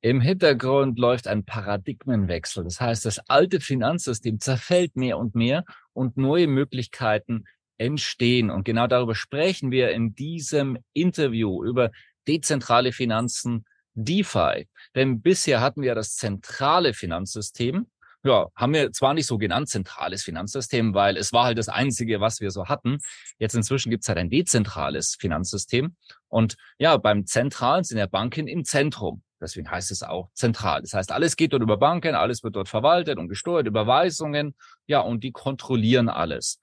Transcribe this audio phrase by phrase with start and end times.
[0.00, 2.62] Im Hintergrund läuft ein Paradigmenwechsel.
[2.62, 7.44] Das heißt, das alte Finanzsystem zerfällt mehr und mehr und neue Möglichkeiten
[7.78, 8.50] entstehen.
[8.50, 11.90] Und genau darüber sprechen wir in diesem Interview über
[12.28, 14.68] dezentrale Finanzen, DeFi.
[14.94, 17.88] Denn bisher hatten wir das zentrale Finanzsystem.
[18.22, 22.20] Ja, haben wir zwar nicht so genannt zentrales Finanzsystem, weil es war halt das einzige,
[22.20, 22.98] was wir so hatten.
[23.38, 25.96] Jetzt inzwischen gibt es halt ein dezentrales Finanzsystem.
[26.28, 29.22] Und ja, beim Zentralen sind ja Banken im Zentrum.
[29.40, 30.82] Deswegen heißt es auch zentral.
[30.82, 34.54] Das heißt, alles geht dort über Banken, alles wird dort verwaltet und gesteuert, Überweisungen,
[34.86, 36.60] ja, und die kontrollieren alles.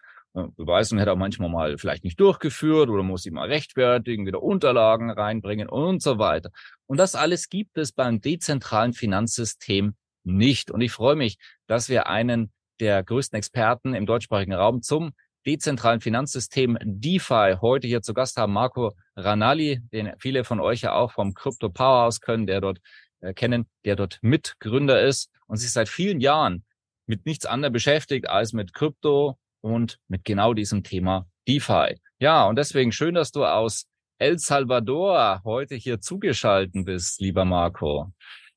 [0.58, 5.10] Überweisung hätte auch manchmal mal vielleicht nicht durchgeführt oder muss sie mal rechtfertigen, wieder Unterlagen
[5.10, 6.52] reinbringen und so weiter.
[6.88, 9.96] Und das alles gibt es beim dezentralen Finanzsystem
[10.26, 10.72] nicht.
[10.72, 12.52] Und ich freue mich, dass wir einen
[12.82, 15.14] der größten Experten im deutschsprachigen Raum zum
[15.46, 20.94] dezentralen Finanzsystem DeFi heute hier zu Gast haben, Marco Ranalli, den viele von euch ja
[20.94, 22.80] auch vom Crypto Powerhouse können, der dort
[23.22, 26.64] äh, kennen, der dort Mitgründer ist und sich seit vielen Jahren
[27.06, 32.00] mit nichts anderem beschäftigt als mit Krypto und mit genau diesem Thema DeFi.
[32.20, 33.86] Ja, und deswegen schön, dass du aus
[34.18, 38.12] El Salvador heute hier zugeschalten bist, lieber Marco.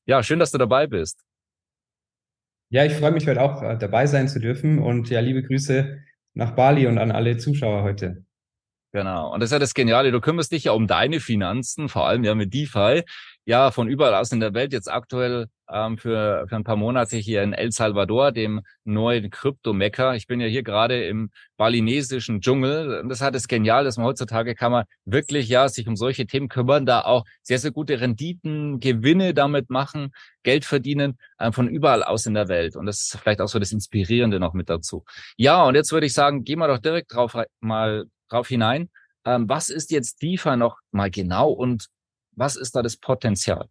[0.05, 1.21] Ja, schön, dass du dabei bist.
[2.69, 5.99] Ja, ich freue mich heute auch äh, dabei sein zu dürfen und ja, liebe Grüße
[6.39, 8.23] nach Bali und an alle Zuschauer heute.
[8.91, 9.31] Genau.
[9.31, 10.11] Und das ist ja das Geniale.
[10.11, 13.03] Du kümmerst dich ja um deine Finanzen, vor allem ja mit DeFi,
[13.45, 14.73] ja von überall aus in der Welt.
[14.73, 15.47] Jetzt aktuell
[15.97, 20.15] für, für ein paar Monate hier in El Salvador, dem neuen Krypto-Mecker.
[20.15, 22.99] Ich bin ja hier gerade im balinesischen Dschungel.
[23.01, 26.25] Und das hat es genial, dass man heutzutage kann man wirklich ja sich um solche
[26.25, 30.11] Themen kümmern, da auch sehr, sehr gute Renditen, Gewinne damit machen,
[30.43, 32.75] Geld verdienen äh, von überall aus in der Welt.
[32.75, 35.05] Und das ist vielleicht auch so das Inspirierende noch mit dazu.
[35.37, 38.89] Ja, und jetzt würde ich sagen, gehen wir doch direkt drauf mal drauf hinein.
[39.25, 41.87] Ähm, was ist jetzt DeFi noch mal genau und
[42.31, 43.67] was ist da das Potenzial?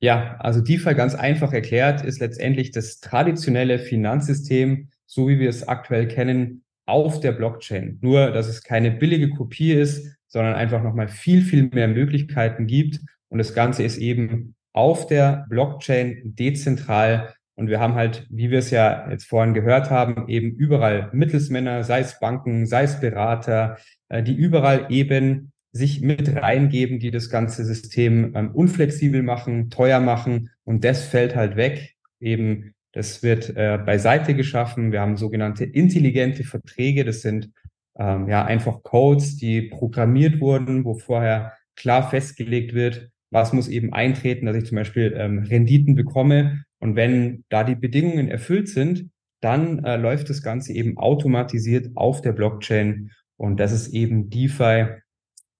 [0.00, 5.66] Ja, also DeFi ganz einfach erklärt ist letztendlich das traditionelle Finanzsystem, so wie wir es
[5.66, 7.98] aktuell kennen, auf der Blockchain.
[8.00, 13.00] Nur, dass es keine billige Kopie ist, sondern einfach nochmal viel, viel mehr Möglichkeiten gibt.
[13.28, 18.60] Und das Ganze ist eben auf der Blockchain dezentral und wir haben halt, wie wir
[18.60, 23.78] es ja jetzt vorhin gehört haben, eben überall Mittelsmänner, sei es Banken, sei es Berater,
[24.08, 30.00] äh, die überall eben sich mit reingeben, die das ganze System ähm, unflexibel machen, teuer
[30.00, 30.50] machen.
[30.64, 31.94] Und das fällt halt weg.
[32.20, 34.92] Eben, das wird äh, beiseite geschaffen.
[34.92, 37.04] Wir haben sogenannte intelligente Verträge.
[37.04, 37.50] Das sind
[37.98, 43.92] ähm, ja einfach Codes, die programmiert wurden, wo vorher klar festgelegt wird, was muss eben
[43.92, 49.10] eintreten, dass ich zum Beispiel ähm, Renditen bekomme und wenn da die Bedingungen erfüllt sind,
[49.40, 53.10] dann äh, läuft das Ganze eben automatisiert auf der Blockchain.
[53.36, 54.86] Und das ist eben DeFi,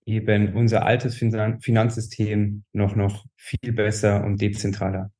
[0.08, 5.10] eben unser altes Finanzsystem noch, noch viel besser und dezentraler.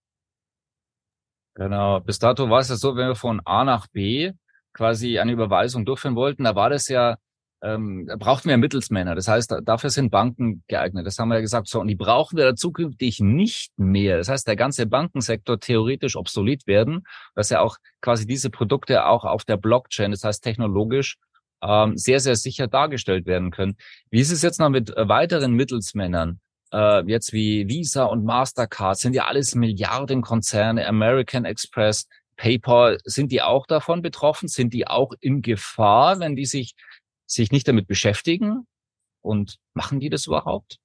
[1.55, 2.01] Genau.
[2.01, 4.33] Bis dato war es ja so, wenn wir von A nach B
[4.73, 7.17] quasi eine Überweisung durchführen wollten, da war das ja
[7.61, 9.15] ähm, brauchten wir Mittelsmänner.
[9.17, 11.07] Das heißt, dafür sind Banken geeignet.
[11.07, 11.67] Das haben wir ja gesagt.
[11.67, 14.17] So, und die brauchen wir da zukünftig nicht mehr.
[14.17, 19.25] Das heißt, der ganze Bankensektor theoretisch obsolet werden, dass ja auch quasi diese Produkte auch
[19.25, 21.17] auf der Blockchain, das heißt technologisch,
[21.63, 23.77] ähm, sehr, sehr sicher dargestellt werden können.
[24.11, 26.41] Wie ist es jetzt noch mit äh, weiteren Mittelsmännern?
[26.73, 33.43] Äh, jetzt wie Visa und Mastercard sind ja alles Milliardenkonzerne, American Express, PayPal, sind die
[33.43, 34.49] auch davon betroffen?
[34.49, 36.75] Sind die auch in Gefahr, wenn die sich
[37.27, 38.67] sich nicht damit beschäftigen?
[39.21, 40.79] Und machen die das überhaupt?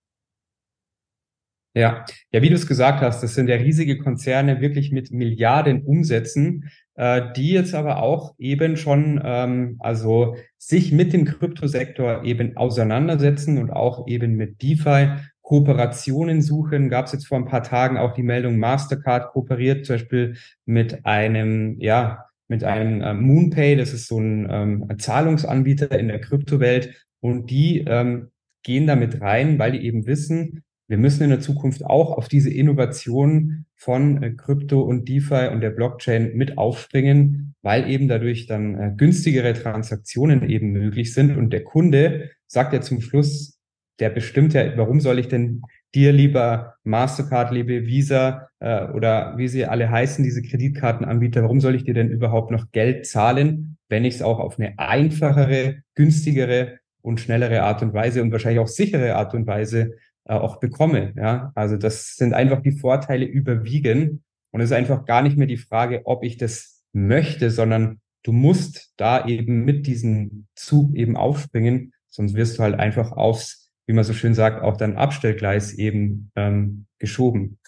[1.76, 5.82] Ja, ja, wie du es gesagt hast, das sind ja riesige Konzerne wirklich mit Milliarden
[5.84, 12.58] Umsätzen, äh, die jetzt aber auch eben schon, ähm, also sich mit dem Kryptosektor eben
[12.58, 16.90] auseinandersetzen und auch eben mit DeFi Kooperationen suchen.
[16.90, 20.36] Gab es jetzt vor ein paar Tagen auch die Meldung, Mastercard kooperiert zum Beispiel
[20.66, 26.22] mit einem, ja, mit einem äh, MoonPay, das ist so ein ähm, Zahlungsanbieter in der
[26.22, 27.08] Kryptowelt.
[27.20, 28.30] Und die ähm,
[28.64, 32.54] gehen damit rein, weil die eben wissen, wir müssen in der Zukunft auch auf diese
[32.54, 38.76] Innovation von äh, Krypto und DeFi und der Blockchain mit aufspringen, weil eben dadurch dann
[38.80, 41.36] äh, günstigere Transaktionen eben möglich sind.
[41.36, 43.58] Und der Kunde sagt ja zum Schluss,
[43.98, 45.64] der bestimmt ja, warum soll ich denn
[45.96, 51.74] dir lieber Mastercard, liebe Visa äh, oder wie sie alle heißen, diese Kreditkartenanbieter, warum soll
[51.74, 56.78] ich dir denn überhaupt noch Geld zahlen, wenn ich es auch auf eine einfachere, günstigere
[57.02, 59.96] und schnellere Art und Weise und wahrscheinlich auch sichere Art und Weise
[60.26, 61.14] äh, auch bekomme.
[61.16, 65.48] Ja, also das sind einfach die Vorteile überwiegen und es ist einfach gar nicht mehr
[65.48, 71.18] die Frage, ob ich das möchte, sondern du musst da eben mit diesem Zug eben
[71.18, 75.74] aufspringen, sonst wirst du halt einfach aufs, wie man so schön sagt, auch dann Abstellgleis
[75.74, 77.60] eben ähm, geschoben.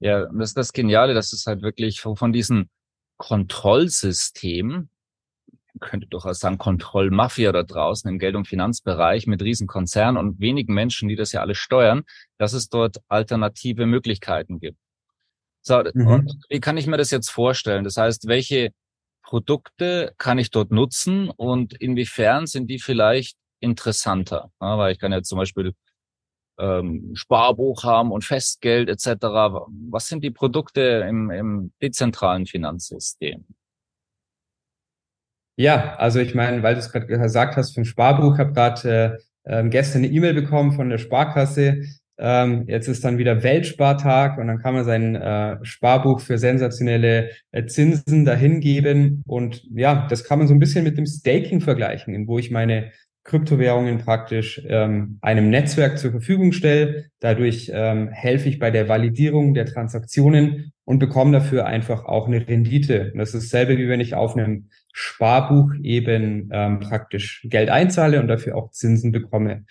[0.00, 2.70] Ja, das ist das Geniale, dass es halt wirklich von diesen
[3.18, 4.90] Kontrollsystemen,
[5.78, 11.08] könnte durchaus sagen, Kontrollmafia da draußen im Geld- und Finanzbereich mit Riesenkonzernen und wenigen Menschen,
[11.08, 12.04] die das ja alles steuern,
[12.38, 14.78] dass es dort alternative Möglichkeiten gibt.
[15.62, 16.06] So, mhm.
[16.06, 17.84] und wie kann ich mir das jetzt vorstellen?
[17.84, 18.70] Das heißt, welche
[19.22, 24.50] Produkte kann ich dort nutzen und inwiefern sind die vielleicht interessanter?
[24.60, 25.74] Ja, weil ich kann ja zum Beispiel
[26.58, 29.26] ähm, Sparbuch haben und Festgeld etc.
[29.90, 33.44] Was sind die Produkte im, im dezentralen Finanzsystem?
[35.58, 39.60] Ja, also ich meine, weil du es gerade gesagt hast vom Sparbuch, habe gerade äh,
[39.60, 41.82] äh, gestern eine E-Mail bekommen von der Sparkasse.
[42.16, 47.30] Ähm, jetzt ist dann wieder Weltspartag und dann kann man sein äh, Sparbuch für sensationelle
[47.50, 49.24] äh, Zinsen dahin geben.
[49.26, 52.92] Und ja, das kann man so ein bisschen mit dem Staking vergleichen, wo ich meine
[53.28, 57.10] Kryptowährungen praktisch ähm, einem Netzwerk zur Verfügung stelle.
[57.20, 62.48] Dadurch ähm, helfe ich bei der Validierung der Transaktionen und bekomme dafür einfach auch eine
[62.48, 63.12] Rendite.
[63.12, 68.18] Und das ist dasselbe, wie wenn ich auf einem Sparbuch eben ähm, praktisch Geld einzahle
[68.18, 69.66] und dafür auch Zinsen bekomme.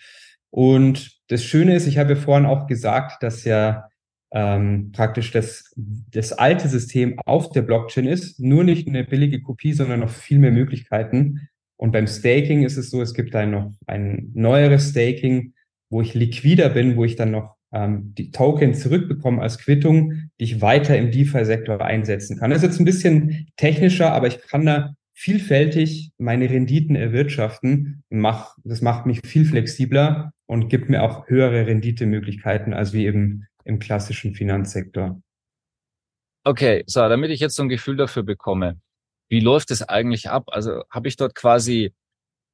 [0.50, 3.88] Und das Schöne ist, ich habe vorhin auch gesagt, dass ja
[4.30, 9.72] ähm, praktisch das, das alte System auf der Blockchain ist, nur nicht eine billige Kopie,
[9.72, 11.48] sondern noch viel mehr Möglichkeiten.
[11.78, 15.54] Und beim Staking ist es so, es gibt dann noch ein neueres Staking,
[15.90, 20.44] wo ich liquider bin, wo ich dann noch ähm, die Token zurückbekomme als Quittung, die
[20.44, 22.50] ich weiter im DeFi-Sektor einsetzen kann.
[22.50, 28.02] Das ist jetzt ein bisschen technischer, aber ich kann da vielfältig meine Renditen erwirtschaften.
[28.10, 33.46] Mach, das macht mich viel flexibler und gibt mir auch höhere Renditemöglichkeiten als wie eben
[33.64, 35.20] im klassischen Finanzsektor.
[36.44, 38.80] Okay, so, damit ich jetzt so ein Gefühl dafür bekomme,
[39.28, 40.44] wie läuft es eigentlich ab?
[40.48, 41.94] Also habe ich dort quasi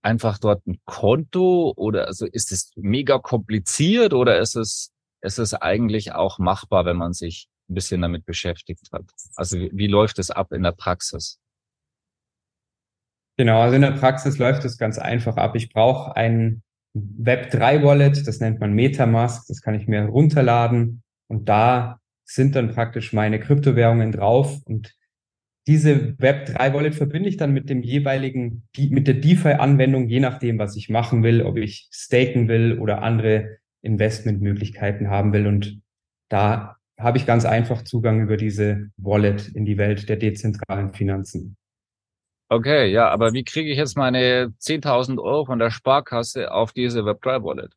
[0.03, 4.93] einfach dort ein Konto oder also ist es mega kompliziert oder ist es,
[5.23, 9.05] ist es eigentlich auch machbar, wenn man sich ein bisschen damit beschäftigt hat?
[9.37, 11.39] Also wie, wie läuft es ab in der Praxis?
[13.37, 15.57] Genau, also in der Praxis läuft es ganz einfach ab.
[15.57, 16.63] Ich brauche ein
[16.95, 23.13] Web3-Wallet, das nennt man Metamask, das kann ich mir runterladen und da sind dann praktisch
[23.13, 24.95] meine Kryptowährungen drauf und
[25.67, 30.91] diese Web3-Wallet verbinde ich dann mit dem jeweiligen, mit der DeFi-Anwendung, je nachdem, was ich
[30.91, 35.47] machen will, ob ich staken will oder andere Investmentmöglichkeiten haben will.
[35.47, 35.81] Und
[36.29, 41.57] da habe ich ganz einfach Zugang über diese Wallet in die Welt der dezentralen Finanzen.
[42.51, 47.01] Okay, ja, aber wie kriege ich jetzt meine 10.000 Euro von der Sparkasse auf diese
[47.01, 47.73] Web3-Wallet?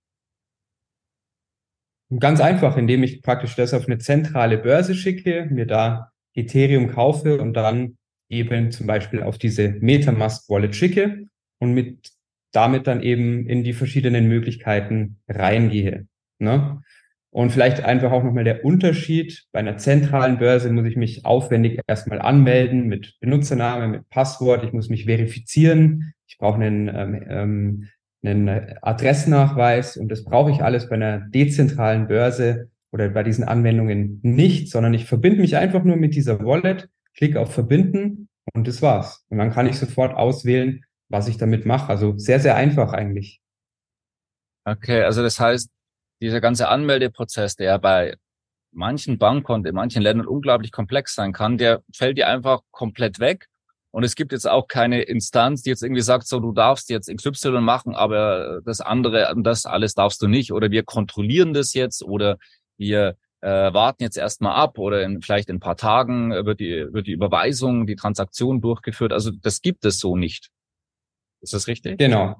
[2.20, 7.42] Ganz einfach, indem ich praktisch das auf eine zentrale Börse schicke, mir da Ethereum kaufe
[7.42, 7.98] und dann
[8.30, 11.26] eben zum Beispiel auf diese Metamask Wallet schicke
[11.60, 12.12] und mit
[12.52, 16.08] damit dann eben in die verschiedenen Möglichkeiten reingehe.
[16.40, 16.82] Ne?
[17.30, 19.46] Und vielleicht einfach auch nochmal der Unterschied.
[19.52, 24.64] Bei einer zentralen Börse muss ich mich aufwendig erstmal anmelden mit Benutzername, mit Passwort.
[24.64, 26.14] Ich muss mich verifizieren.
[26.26, 27.88] Ich brauche einen, ähm, ähm
[28.24, 28.50] einen
[28.82, 34.70] Adressnachweis und das brauche ich alles bei einer dezentralen Börse oder bei diesen Anwendungen nicht,
[34.70, 39.26] sondern ich verbinde mich einfach nur mit dieser Wallet, klicke auf Verbinden und das war's.
[39.30, 41.90] Und dann kann ich sofort auswählen, was ich damit mache.
[41.90, 43.42] Also sehr, sehr einfach eigentlich.
[44.66, 45.70] Okay, also das heißt,
[46.22, 48.16] dieser ganze Anmeldeprozess, der bei
[48.72, 53.48] manchen Bankkonten in manchen Ländern unglaublich komplex sein kann, der fällt dir einfach komplett weg.
[53.92, 57.10] Und es gibt jetzt auch keine Instanz, die jetzt irgendwie sagt, so, du darfst jetzt
[57.10, 60.52] XY machen, aber das andere, das alles darfst du nicht.
[60.52, 62.38] Oder wir kontrollieren das jetzt oder
[62.78, 66.88] wir äh, warten jetzt erstmal ab oder in, vielleicht in ein paar Tagen wird die,
[66.92, 69.14] wird die Überweisung, die Transaktion durchgeführt.
[69.14, 70.50] Also das gibt es so nicht.
[71.42, 71.98] Ist das richtig?
[71.98, 72.36] Genau.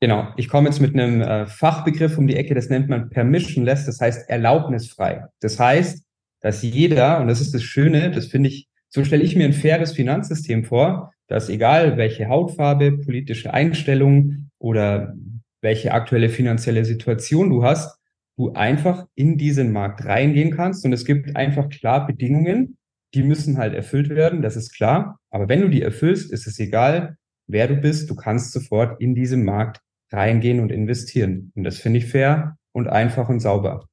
[0.00, 0.32] Genau.
[0.36, 4.00] Ich komme jetzt mit einem äh, Fachbegriff um die Ecke, das nennt man permissionless, das
[4.00, 5.26] heißt erlaubnisfrei.
[5.40, 6.04] Das heißt,
[6.40, 9.52] dass jeder, und das ist das Schöne, das finde ich, so stelle ich mir ein
[9.52, 15.14] faires Finanzsystem vor, dass egal welche Hautfarbe, politische Einstellung oder
[15.60, 17.96] welche aktuelle finanzielle Situation du hast,
[18.42, 22.76] du einfach in diesen Markt reingehen kannst und es gibt einfach klar Bedingungen,
[23.14, 25.18] die müssen halt erfüllt werden, das ist klar.
[25.30, 29.14] Aber wenn du die erfüllst, ist es egal, wer du bist, du kannst sofort in
[29.14, 29.80] diesen Markt
[30.10, 31.52] reingehen und investieren.
[31.54, 33.86] Und das finde ich fair und einfach und sauber.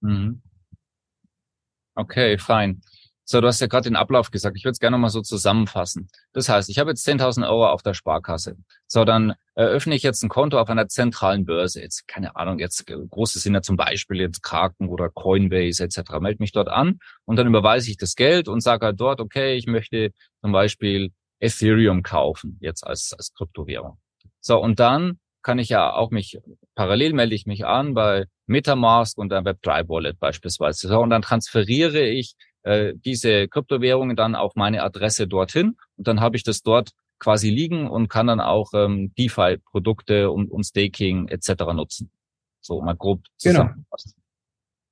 [0.00, 0.40] Mhm.
[1.94, 2.80] Okay, fein.
[3.30, 4.56] So, du hast ja gerade den Ablauf gesagt.
[4.56, 6.08] Ich würde es gerne mal so zusammenfassen.
[6.32, 8.56] Das heißt, ich habe jetzt 10.000 Euro auf der Sparkasse.
[8.88, 11.80] So, dann eröffne ich jetzt ein Konto auf einer zentralen Börse.
[11.80, 16.18] Jetzt, keine Ahnung, jetzt große sind ja zum Beispiel jetzt Kraken oder Coinbase etc.
[16.18, 19.54] Meld mich dort an und dann überweise ich das Geld und sage halt dort, okay,
[19.54, 20.10] ich möchte
[20.40, 23.98] zum Beispiel Ethereum kaufen, jetzt als, als Kryptowährung.
[24.40, 26.40] So, und dann kann ich ja auch mich,
[26.74, 30.88] parallel melde ich mich an bei Metamask und der Web3 Wallet beispielsweise.
[30.88, 36.20] So, und dann transferiere ich äh, diese Kryptowährungen dann auf meine Adresse dorthin und dann
[36.20, 41.28] habe ich das dort quasi liegen und kann dann auch ähm, DeFi-Produkte und, und Staking
[41.28, 41.50] etc.
[41.72, 42.10] nutzen.
[42.60, 43.60] So mal grob genau.
[43.60, 44.14] zusammengefasst.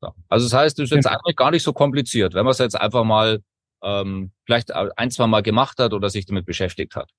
[0.00, 0.14] Genau.
[0.14, 0.22] So.
[0.28, 1.18] Also das heißt, das ist jetzt genau.
[1.18, 3.40] eigentlich gar nicht so kompliziert, wenn man es jetzt einfach mal
[3.82, 7.10] ähm, vielleicht ein, zwei Mal gemacht hat oder sich damit beschäftigt hat.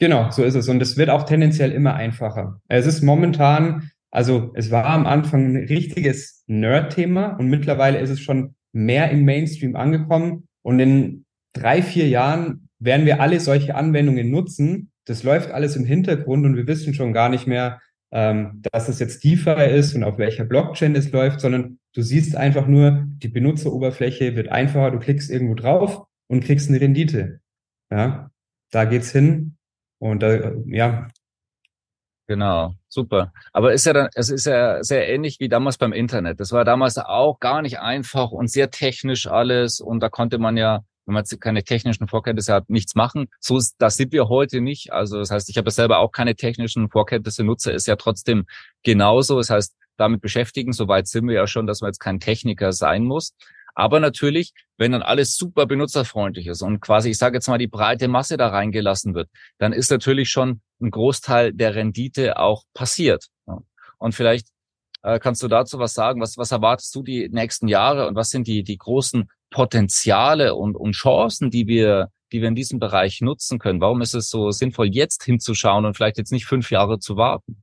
[0.00, 0.68] Genau, so ist es.
[0.68, 2.60] Und es wird auch tendenziell immer einfacher.
[2.68, 8.20] Es ist momentan also es war am Anfang ein richtiges Nerd-Thema und mittlerweile ist es
[8.20, 10.46] schon mehr im Mainstream angekommen.
[10.62, 14.92] Und in drei, vier Jahren werden wir alle solche Anwendungen nutzen.
[15.04, 17.80] Das läuft alles im Hintergrund und wir wissen schon gar nicht mehr,
[18.12, 22.36] ähm, dass es jetzt DeFi ist und auf welcher Blockchain es läuft, sondern du siehst
[22.36, 27.40] einfach nur, die Benutzeroberfläche wird einfacher, du klickst irgendwo drauf und kriegst eine Rendite.
[27.90, 28.30] Ja,
[28.70, 29.56] da geht's hin.
[29.98, 31.08] Und da, ja,
[32.26, 33.32] Genau, super.
[33.52, 36.40] Aber ist ja dann, es ist ja sehr ähnlich wie damals beim Internet.
[36.40, 39.80] Das war damals auch gar nicht einfach und sehr technisch alles.
[39.80, 43.26] Und da konnte man ja, wenn man keine technischen Vorkenntnisse hat, nichts machen.
[43.40, 44.92] So, das sind wir heute nicht.
[44.92, 48.46] Also das heißt, ich habe selber auch keine technischen Vorkenntnisse, nutze es ja trotzdem
[48.82, 49.36] genauso.
[49.36, 53.04] Das heißt, damit beschäftigen, soweit sind wir ja schon, dass man jetzt kein Techniker sein
[53.04, 53.34] muss.
[53.74, 57.66] Aber natürlich, wenn dann alles super benutzerfreundlich ist und quasi, ich sage jetzt mal, die
[57.66, 63.28] breite Masse da reingelassen wird, dann ist natürlich schon ein Großteil der Rendite auch passiert.
[63.98, 64.48] Und vielleicht
[65.02, 66.20] äh, kannst du dazu was sagen?
[66.20, 70.76] Was, was erwartest du die nächsten Jahre und was sind die, die großen Potenziale und,
[70.76, 73.80] und Chancen, die wir, die wir in diesem Bereich nutzen können?
[73.80, 77.62] Warum ist es so sinnvoll, jetzt hinzuschauen und vielleicht jetzt nicht fünf Jahre zu warten?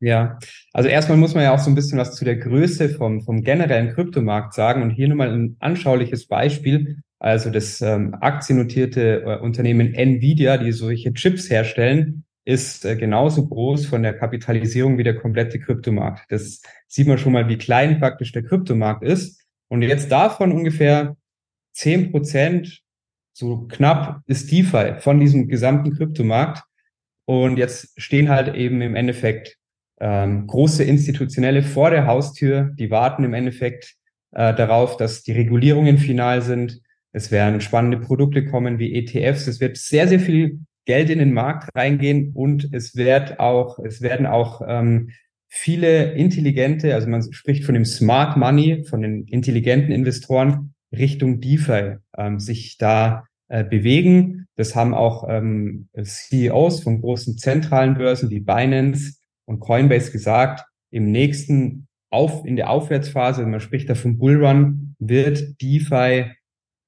[0.00, 0.38] Ja,
[0.72, 3.42] also erstmal muss man ja auch so ein bisschen was zu der Größe vom, vom
[3.42, 7.02] generellen Kryptomarkt sagen und hier nochmal ein anschauliches Beispiel.
[7.20, 13.86] Also das ähm, aktiennotierte äh, Unternehmen Nvidia, die solche Chips herstellen, ist äh, genauso groß
[13.86, 16.32] von der Kapitalisierung wie der komplette Kryptomarkt.
[16.32, 19.38] Das sieht man schon mal, wie klein praktisch der Kryptomarkt ist.
[19.68, 21.16] Und jetzt davon ungefähr
[21.72, 22.80] zehn Prozent,
[23.32, 26.64] so knapp, ist DeFi von diesem gesamten Kryptomarkt.
[27.26, 29.58] Und jetzt stehen halt eben im Endeffekt
[30.00, 33.94] ähm, große Institutionelle vor der Haustür, die warten im Endeffekt
[34.32, 36.80] äh, darauf, dass die Regulierungen final sind.
[37.12, 39.46] Es werden spannende Produkte kommen wie ETFs.
[39.46, 44.00] Es wird sehr, sehr viel Geld in den Markt reingehen und es wird auch, es
[44.00, 45.10] werden auch ähm,
[45.48, 51.96] viele intelligente, also man spricht von dem Smart Money, von den intelligenten Investoren Richtung DeFi
[52.16, 54.46] ähm, sich da äh, bewegen.
[54.56, 61.10] Das haben auch ähm, CEOs von großen zentralen Börsen wie Binance und Coinbase gesagt, im
[61.10, 66.32] nächsten auf, in der Aufwärtsphase, man spricht da vom Bullrun, wird DeFi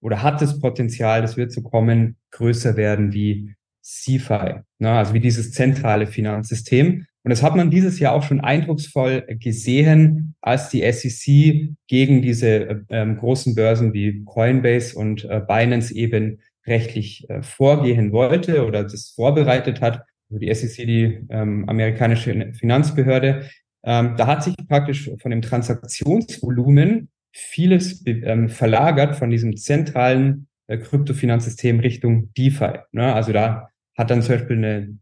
[0.02, 5.20] oder hat das Potenzial, das wird so kommen, größer werden wie CeFi, ne, also wie
[5.20, 7.06] dieses zentrale Finanzsystem.
[7.24, 12.84] Und das hat man dieses Jahr auch schon eindrucksvoll gesehen, als die SEC gegen diese
[12.90, 19.10] ähm, großen Börsen wie Coinbase und äh, Binance eben rechtlich äh, vorgehen wollte oder das
[19.14, 23.50] vorbereitet hat also die SEC, die ähm, amerikanische Finanzbehörde,
[23.84, 30.78] ähm, da hat sich praktisch von dem Transaktionsvolumen vieles ähm, verlagert von diesem zentralen äh,
[30.78, 32.78] Kryptofinanzsystem Richtung DeFi.
[32.92, 33.12] Ne?
[33.12, 34.98] Also da hat dann zum Beispiel eine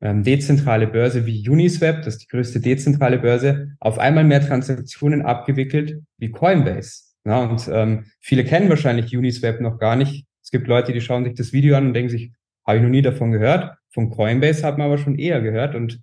[0.00, 5.22] ähm, dezentrale Börse wie Uniswap, das ist die größte dezentrale Börse, auf einmal mehr Transaktionen
[5.22, 7.04] abgewickelt wie Coinbase.
[7.24, 7.40] Ne?
[7.40, 10.26] Und ähm, viele kennen wahrscheinlich Uniswap noch gar nicht.
[10.42, 12.32] Es gibt Leute, die schauen sich das Video an und denken sich,
[12.66, 13.76] habe ich noch nie davon gehört.
[13.90, 16.00] Von Coinbase hat man aber schon eher gehört und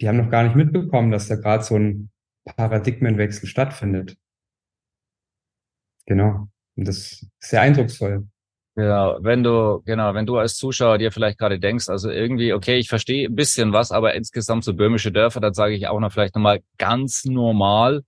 [0.00, 2.10] die haben noch gar nicht mitbekommen, dass da gerade so ein
[2.44, 4.16] Paradigmenwechsel stattfindet.
[6.10, 6.48] Genau.
[6.76, 8.26] Und das ist sehr eindrucksvoll.
[8.74, 12.78] Genau, wenn du, genau, wenn du als Zuschauer dir vielleicht gerade denkst, also irgendwie, okay,
[12.78, 16.10] ich verstehe ein bisschen was, aber insgesamt so böhmische Dörfer, dann sage ich auch noch
[16.10, 18.02] vielleicht nochmal ganz normal.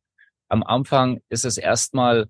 [0.49, 2.26] Am Anfang ist es erstmal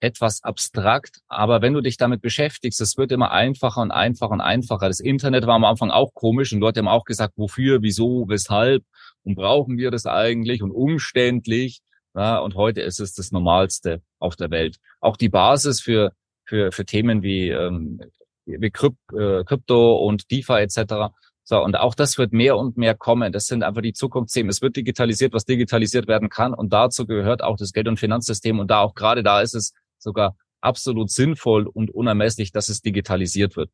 [0.00, 4.40] etwas abstrakt, aber wenn du dich damit beschäftigst, es wird immer einfacher und einfacher und
[4.40, 4.88] einfacher.
[4.88, 8.82] Das Internet war am Anfang auch komisch und Leute haben auch gesagt, wofür, wieso, weshalb
[9.22, 11.80] und brauchen wir das eigentlich und umständlich.
[12.14, 14.76] Ja, und heute ist es das Normalste auf der Welt.
[15.00, 16.12] Auch die Basis für,
[16.44, 18.00] für, für Themen wie, ähm,
[18.44, 21.14] wie Kryp äh, Krypto und DeFi etc.
[21.44, 23.32] So, und auch das wird mehr und mehr kommen.
[23.32, 24.50] Das sind einfach die Zukunftsthemen.
[24.50, 26.54] Es wird digitalisiert, was digitalisiert werden kann.
[26.54, 28.58] Und dazu gehört auch das Geld- und Finanzsystem.
[28.58, 33.56] Und da auch gerade da ist es sogar absolut sinnvoll und unermesslich, dass es digitalisiert
[33.56, 33.70] wird.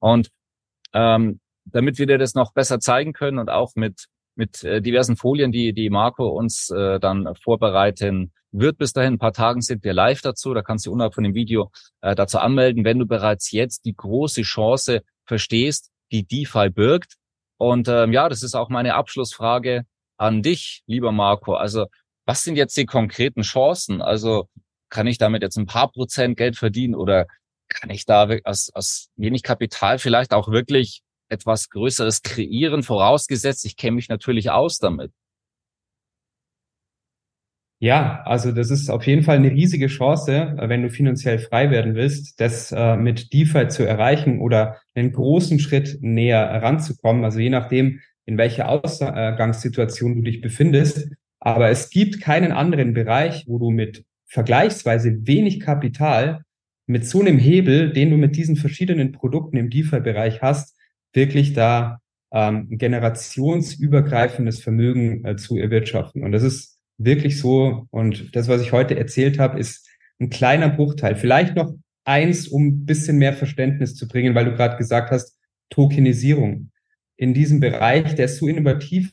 [0.00, 0.28] Und
[0.92, 5.16] ähm, damit wir dir das noch besser zeigen können und auch mit mit äh, diversen
[5.16, 8.78] Folien, die die Marco uns äh, dann vorbereiten wird.
[8.78, 10.54] Bis dahin, ein paar Tagen sind wir live dazu.
[10.54, 13.94] Da kannst du unterhalb von dem Video äh, dazu anmelden, wenn du bereits jetzt die
[13.94, 17.14] große Chance verstehst, die DeFi birgt.
[17.58, 19.84] Und ähm, ja, das ist auch meine Abschlussfrage
[20.18, 21.54] an dich, lieber Marco.
[21.54, 21.86] Also
[22.26, 24.02] was sind jetzt die konkreten Chancen?
[24.02, 24.48] Also
[24.90, 27.26] kann ich damit jetzt ein paar Prozent Geld verdienen oder
[27.68, 33.76] kann ich da aus, aus wenig Kapital vielleicht auch wirklich etwas Größeres kreieren, vorausgesetzt, ich
[33.76, 35.12] kenne mich natürlich aus damit?
[37.78, 41.94] Ja, also das ist auf jeden Fall eine riesige Chance, wenn du finanziell frei werden
[41.94, 47.22] willst, das äh, mit DeFi zu erreichen oder einen großen Schritt näher ranzukommen.
[47.24, 51.10] Also je nachdem, in welcher Ausgangssituation du dich befindest.
[51.38, 56.42] Aber es gibt keinen anderen Bereich, wo du mit vergleichsweise wenig Kapital,
[56.86, 60.75] mit so einem Hebel, den du mit diesen verschiedenen Produkten im DeFi-Bereich hast,
[61.16, 62.00] wirklich da
[62.32, 66.22] ähm, generationsübergreifendes Vermögen äh, zu erwirtschaften.
[66.22, 67.86] Und das ist wirklich so.
[67.90, 69.88] Und das, was ich heute erzählt habe, ist
[70.20, 71.16] ein kleiner Bruchteil.
[71.16, 75.38] Vielleicht noch eins, um ein bisschen mehr Verständnis zu bringen, weil du gerade gesagt hast,
[75.70, 76.70] Tokenisierung.
[77.16, 79.10] In diesem Bereich, der ist so innovativ,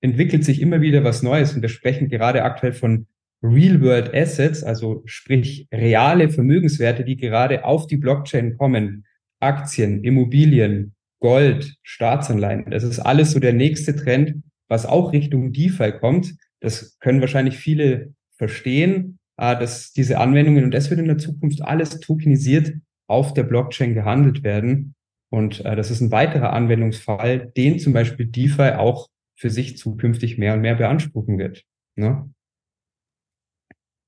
[0.00, 1.54] entwickelt sich immer wieder was Neues.
[1.54, 3.06] Und wir sprechen gerade aktuell von
[3.42, 9.04] Real-World Assets, also sprich reale Vermögenswerte, die gerade auf die Blockchain kommen.
[9.40, 12.68] Aktien, Immobilien, Gold, Staatsanleihen.
[12.70, 16.34] Das ist alles so der nächste Trend, was auch Richtung DeFi kommt.
[16.60, 21.62] Das können wahrscheinlich viele verstehen, äh, dass diese Anwendungen und das wird in der Zukunft
[21.62, 22.74] alles tokenisiert
[23.06, 24.94] auf der Blockchain gehandelt werden.
[25.30, 30.38] Und äh, das ist ein weiterer Anwendungsfall, den zum Beispiel DeFi auch für sich zukünftig
[30.38, 31.62] mehr und mehr beanspruchen wird.
[31.94, 32.28] Ne?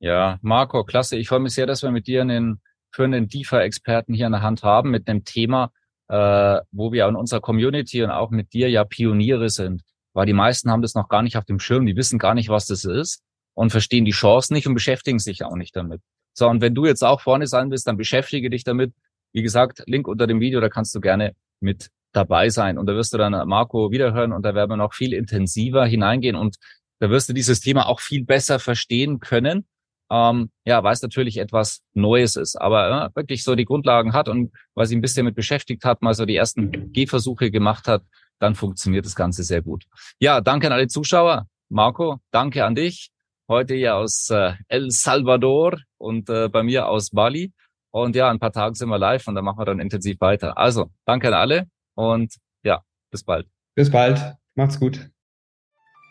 [0.00, 1.16] Ja, Marco, klasse.
[1.16, 2.60] Ich freue mich sehr, dass wir mit dir einen
[2.92, 5.70] führenden DeFi-Experten hier an der Hand haben mit einem Thema,
[6.08, 9.82] äh, wo wir in unserer Community und auch mit dir ja Pioniere sind
[10.14, 12.48] weil die meisten haben das noch gar nicht auf dem Schirm, die wissen gar nicht,
[12.48, 16.00] was das ist und verstehen die Chancen nicht und beschäftigen sich auch nicht damit.
[16.32, 18.92] So, und wenn du jetzt auch vorne sein willst, dann beschäftige dich damit.
[19.32, 22.78] Wie gesagt, Link unter dem Video, da kannst du gerne mit dabei sein.
[22.78, 26.36] Und da wirst du dann Marco wiederhören und da werden wir noch viel intensiver hineingehen
[26.36, 26.56] und
[27.00, 29.66] da wirst du dieses Thema auch viel besser verstehen können.
[30.10, 34.28] Ähm, ja, weil es natürlich etwas Neues ist, aber äh, wirklich so die Grundlagen hat
[34.28, 38.02] und weil sie ein bisschen mit beschäftigt hat, mal so die ersten Gehversuche gemacht hat,
[38.38, 39.84] dann funktioniert das Ganze sehr gut.
[40.18, 41.46] Ja, danke an alle Zuschauer.
[41.68, 43.10] Marco, danke an dich.
[43.48, 47.52] Heute hier aus äh, El Salvador und äh, bei mir aus Bali.
[47.90, 50.58] Und ja, ein paar Tage sind wir live und dann machen wir dann intensiv weiter.
[50.58, 53.46] Also, danke an alle und ja, bis bald.
[53.74, 54.20] Bis bald.
[54.54, 55.13] Macht's gut.